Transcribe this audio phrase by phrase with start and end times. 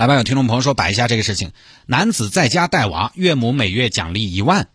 [0.00, 1.52] 来吧，有听众朋友说摆一下这个事情：
[1.84, 4.70] 男子在家带娃，岳母每月奖励一万。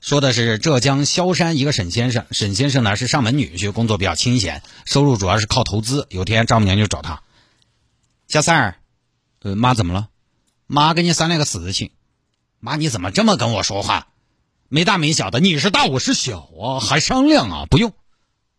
[0.00, 6.06] 说的是浙江萧山一个沈先生，沈先生呢是上门女婿，工作比较清闲，收入主要是靠投资。
[6.08, 7.22] 有天丈母娘就找他，
[8.26, 8.76] 小三儿，
[9.42, 10.08] 呃，妈怎么了？
[10.66, 11.90] 妈跟你商量个事情。
[12.58, 14.06] 妈你怎么这么跟我说话？
[14.70, 17.66] 没大没小的，你是大我是小啊，还商量啊？
[17.68, 17.92] 不用，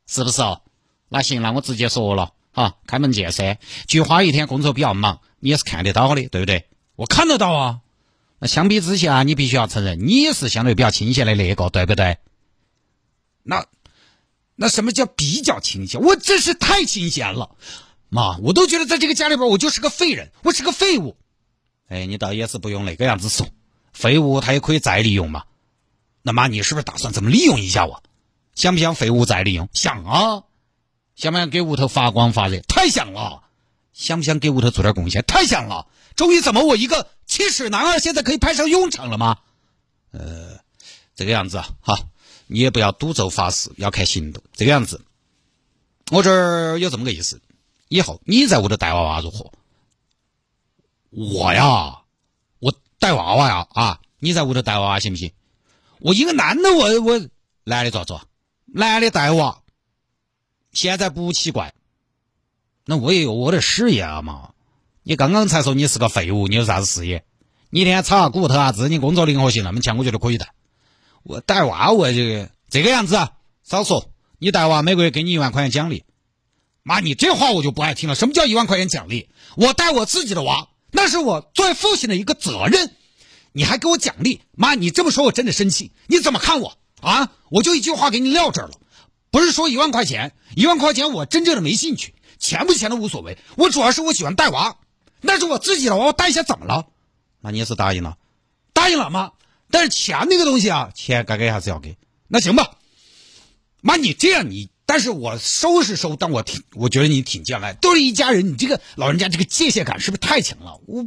[0.08, 0.62] 是不是哦？
[1.10, 2.34] 那行，那我直接说了。
[2.52, 6.66] 啊，开门见山，菊花一天工作比较忙，你也是看得到的，对不对？
[6.96, 7.82] 我看得到啊。
[8.40, 12.18] 那相比之下，你必须要承认，你是相对比较清闲的那个，对不对？
[13.44, 13.68] 那
[14.56, 16.02] 那什么叫比较清闲？
[16.02, 17.56] 我真是太清闲了，
[18.10, 21.16] 妈，我都觉得在这个家里边，我就是个废人，我是个废物。
[21.90, 23.48] 哎，你倒也是不用那个样子说，
[23.94, 25.44] 废物他也可以再利用嘛。
[26.24, 28.02] 那妈，你是不是打算怎么利用一下我？
[28.56, 29.70] 想不想废物再利用？
[29.74, 30.42] 想啊。
[31.16, 32.62] 想不想给屋头发光发热？
[32.68, 33.44] 太想了！
[33.96, 35.24] 想不想给屋头做点贡献？
[35.26, 35.88] 太想了！
[36.16, 39.40] 终于，怎么我一个七尺男儿现在可以派上用场了吗？
[40.12, 40.60] 呃，
[41.16, 42.00] 这个样子啊，哈，
[42.48, 44.44] 你也不要赌咒发誓，要看行动。
[44.54, 45.02] 这个样子，
[46.12, 47.42] 我这儿有这么个意思：
[47.88, 49.52] 以后你在屋头带娃娃如何？
[51.10, 52.02] 我呀，
[52.60, 54.02] 我带娃娃呀啊！
[54.20, 55.32] 你在屋头带娃娃行不行？
[56.00, 57.28] 我一个男的，我我
[57.64, 58.28] 男的咋做？
[58.66, 59.62] 男的带娃。
[60.74, 61.74] 现在不奇怪，
[62.86, 64.52] 那我也有我的事业啊嘛。
[65.04, 67.24] 你刚刚才说你是个废物，你有啥子事业？
[67.70, 70.48] 你一天炒下骨头啊，自己工作灵活性那么强，我觉得可以的。
[71.24, 73.32] 我带娃，我这个这个样子，啊
[73.64, 74.10] 少说。
[74.38, 76.04] 你带娃每个月给你一万块钱奖励，
[76.84, 78.16] 妈，你这话我就不爱听了。
[78.16, 79.30] 什么叫一万块钱奖励？
[79.56, 82.92] 我带我自己的娃，那是我作为父亲的一个责任。
[83.54, 85.94] 你还给我奖励，妈，你这么说我真的生气。
[86.08, 87.32] 你怎么看我啊？
[87.50, 88.74] 我就一句话给你撂这儿了。
[89.32, 93.38] 不是说一万块钱，一万块钱我真正的没兴趣，钱不钱的无所谓。
[93.58, 94.78] 我主要是我喜欢带娃，
[95.22, 96.88] 那是我自己的娃，我带一下怎么了？
[97.42, 98.18] 那你也是答应了，
[98.74, 99.32] 答应了吗？
[99.72, 101.98] 但是钱那个东西啊，钱该给还是要给。
[102.28, 102.72] 那行吧，
[103.82, 110.80] 妈，你这样你，但是我收是收，但我挺，我觉得你挺犟爱，都是一家人，你这个老人家这个界限感是不是太强了？
[110.88, 111.04] 我，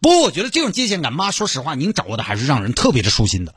[0.00, 3.54] 不过我觉得这种界限感，妈，说实话，您掌握的还是让人特别的舒心的。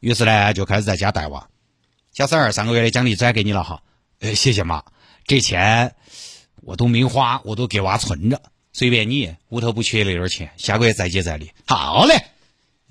[0.00, 1.48] 于是呢，就开始在家带娃。
[2.12, 3.82] 小三儿，上个月的奖励转给你了哈，
[4.20, 4.84] 呃，谢谢妈，
[5.26, 5.94] 这钱
[6.64, 8.40] 我都没花，我都给娃存着，
[8.72, 11.50] 随便你，屋头不缺那点钱，下个月再接再厉。
[11.66, 12.24] 好嘞，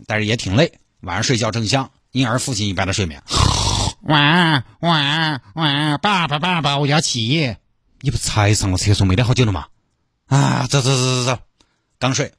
[0.05, 3.23] 但是也挺累，晚上睡觉正香，婴儿父亲一般的睡眠。
[4.01, 7.55] 晚安晚安晚安，爸爸爸爸，我要起。
[8.01, 9.67] 你不才上了厕所没得好久了吗？
[10.27, 11.39] 啊，走走走走走，
[11.97, 12.33] 刚睡。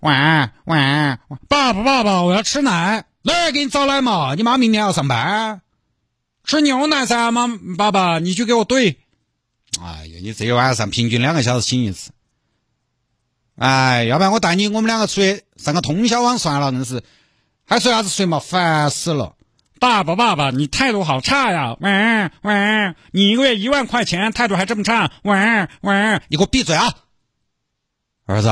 [0.00, 3.06] 晚安晚安，爸爸爸爸，我要吃奶。
[3.22, 4.34] 来给你找奶嘛？
[4.36, 5.62] 你妈明天要上班，
[6.44, 9.00] 吃牛奶噻，妈爸爸，你去给我兑。
[9.80, 12.10] 哎呀，你这一晚上平均两个小时醒一次。
[13.56, 17.02] 哎，要不然我带你我们两个出去上个通宵网算了，硬是
[17.64, 18.38] 还睡啥子睡嘛？
[18.38, 19.34] 烦死了！
[19.78, 21.76] 爸爸爸爸，你态度好差呀！
[21.80, 25.10] 喂喂，你一个月一万块钱，态度还这么差？
[25.22, 26.94] 喂喂，你给我闭嘴啊！
[28.24, 28.48] 儿子，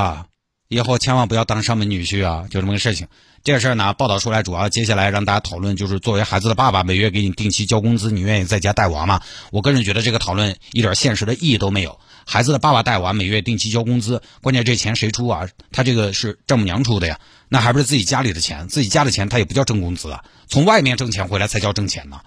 [0.69, 2.47] 以后千万不要当上门女婿啊！
[2.51, 3.07] 就这么个事情。
[3.43, 9.21] 这个事儿呢，报道出来，主要接下来让大家讨论，就是作为孩子的爸爸，每月给你定期交工资，你愿意在家带娃吗？
[9.53, 12.01] 我个人觉得这个讨论一点现实的意义都没有。
[12.27, 15.47] 孩子的爸爸带娃，每月定期交工资，关键这钱谁出啊？
[15.71, 17.21] 他这个是丈母娘出的呀，
[17.51, 18.67] 那还不是自己家里的钱？
[18.67, 22.21] 自己家的钱他也不叫挣工资啊，从外面挣钱回来才叫挣钱呢。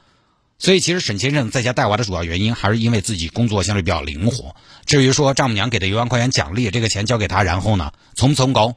[0.59, 4.55] 所以其实沈先生在家带娃的主要原因，还是因为自己工作相对比较灵活。
[4.85, 8.75] 至于说丈母娘给的一万块钱奖励，这个钱交给他，然后呢，从不从工？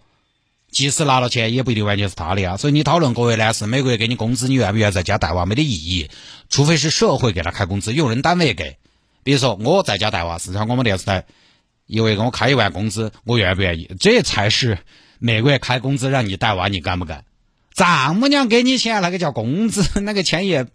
[0.70, 2.56] 即使拿了钱，也不一定完全是他的啊。
[2.56, 6.10] 所以你讨论各位呢，是每个月给你工资，你愿不愿意在家带娃，没得意义。
[6.48, 8.76] 除非是社会给他开工资，用人单位给。
[9.24, 11.24] 比如说我在家带娃，四川广播电视台
[11.86, 13.90] 一位给我开一万工资，我愿不愿意？
[13.98, 14.78] 这才是
[15.18, 17.24] 每个月开工资让你带娃，你干不干？
[17.74, 20.66] 丈母娘给你钱，那个叫工资， 那个钱也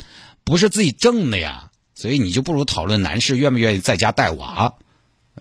[0.46, 1.72] 不是自己挣的呀。
[1.94, 4.74] 所以你就不如讨论男士愿不愿意在家带娃。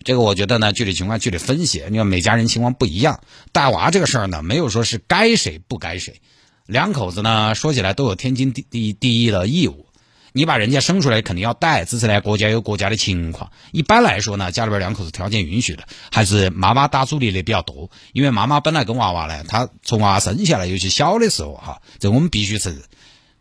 [0.05, 1.85] 这个我觉得呢，具体情况具体分析。
[1.91, 3.21] 你看每家人情况不一样，
[3.53, 6.21] 带娃这个事儿呢，没有说是该谁不该谁，
[6.67, 9.87] 两口子呢说起来都有天经地地第一的义务。
[10.33, 13.53] 你把人家生出来肯定要带，只是呢国家有国家的情况。
[13.71, 17.89] 一般来说呢，家里边两口子条件允许的，还是妈妈打主力的比较多。
[18.13, 22.83] 因为妈妈本来跟娃娃呢，他从娃娃生下来，尤其小的时候哈，这我们必须承认，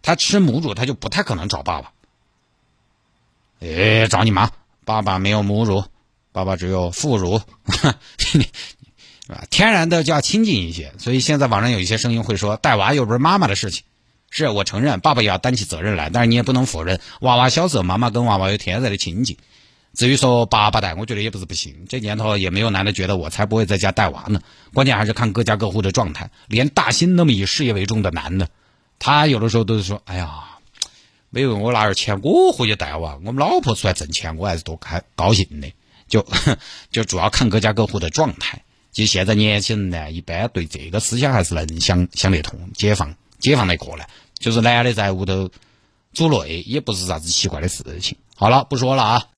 [0.03, 1.91] 他吃母乳他就不太可能找爸爸。
[3.61, 4.51] 哎，找你妈，
[4.85, 5.85] 爸爸没有母乳，
[6.31, 7.41] 爸爸只有父乳，
[8.19, 8.38] 是
[9.29, 9.45] 吧？
[9.50, 13.83] 天然的就要亲近一些，所以现在网上有一些声音会说带娃又不是妈妈的事情，
[14.29, 19.38] 是我承认，爸爸也要担起责任来，但是你也不能否认，娃娃小时候妈妈跟娃娃有天然的亲近。
[19.94, 24.41] 至于说爸爸带，我觉得也不是不行，这年头也没有男的觉得我才不会在家带娃呢，
[24.73, 26.31] 关键还是看各家各户的状态。
[26.47, 28.49] 连大新那么以事业为重的男的，
[29.03, 30.50] 他有的时候都是说，哎呀。
[31.35, 33.17] 没有我拿点钱，我回去带娃。
[33.25, 35.73] 我们老婆出来挣钱，我还是多开高兴的。
[36.07, 36.23] 就
[36.91, 38.61] 就主要看各家各户的状态。
[38.91, 42.69] 就现在年轻人呢，一般对这个思想还是能想想得通。
[42.75, 44.05] 解放解放那个呢，
[44.38, 45.49] 就是男的在屋头
[46.13, 48.15] 主内，也不是啥子奇怪的事情。
[48.35, 49.27] 好了，不说了啊。